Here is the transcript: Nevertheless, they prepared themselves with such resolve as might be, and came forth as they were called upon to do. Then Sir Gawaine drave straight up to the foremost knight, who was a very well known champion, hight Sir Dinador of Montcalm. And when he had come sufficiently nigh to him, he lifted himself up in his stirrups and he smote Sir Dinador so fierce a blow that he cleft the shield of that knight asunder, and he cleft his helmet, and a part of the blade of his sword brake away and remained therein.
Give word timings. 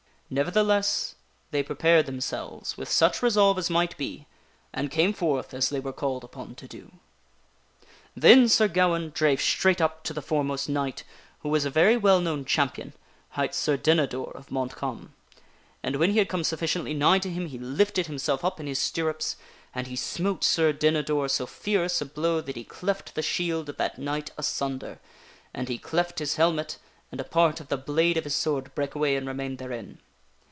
Nevertheless, 0.33 1.15
they 1.51 1.61
prepared 1.61 2.05
themselves 2.05 2.77
with 2.77 2.87
such 2.89 3.21
resolve 3.21 3.57
as 3.57 3.69
might 3.69 3.97
be, 3.97 4.27
and 4.71 4.89
came 4.89 5.11
forth 5.11 5.53
as 5.53 5.67
they 5.67 5.81
were 5.81 5.91
called 5.91 6.23
upon 6.23 6.55
to 6.55 6.69
do. 6.69 6.93
Then 8.15 8.47
Sir 8.47 8.69
Gawaine 8.69 9.09
drave 9.13 9.41
straight 9.41 9.81
up 9.81 10.05
to 10.05 10.13
the 10.13 10.21
foremost 10.21 10.69
knight, 10.69 11.03
who 11.41 11.49
was 11.49 11.65
a 11.65 11.69
very 11.69 11.97
well 11.97 12.21
known 12.21 12.45
champion, 12.45 12.93
hight 13.31 13.53
Sir 13.53 13.75
Dinador 13.75 14.31
of 14.33 14.51
Montcalm. 14.51 15.13
And 15.83 15.97
when 15.97 16.11
he 16.11 16.19
had 16.19 16.29
come 16.29 16.45
sufficiently 16.45 16.93
nigh 16.93 17.19
to 17.19 17.29
him, 17.29 17.47
he 17.47 17.59
lifted 17.59 18.07
himself 18.07 18.45
up 18.45 18.57
in 18.57 18.67
his 18.67 18.79
stirrups 18.79 19.35
and 19.75 19.87
he 19.87 19.97
smote 19.97 20.45
Sir 20.45 20.71
Dinador 20.71 21.27
so 21.27 21.45
fierce 21.45 21.99
a 21.99 22.05
blow 22.05 22.39
that 22.39 22.55
he 22.55 22.63
cleft 22.63 23.15
the 23.15 23.21
shield 23.21 23.67
of 23.67 23.75
that 23.75 23.99
knight 23.99 24.31
asunder, 24.37 24.99
and 25.53 25.67
he 25.67 25.77
cleft 25.77 26.19
his 26.19 26.37
helmet, 26.37 26.77
and 27.11 27.19
a 27.19 27.25
part 27.25 27.59
of 27.59 27.67
the 27.67 27.75
blade 27.75 28.15
of 28.15 28.23
his 28.23 28.33
sword 28.33 28.73
brake 28.73 28.95
away 28.95 29.17
and 29.17 29.27
remained 29.27 29.57
therein. 29.57 29.97